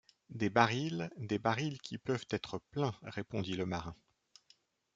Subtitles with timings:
[0.31, 3.95] Des barils, des barils, qui peuvent être pleins répondit le marin.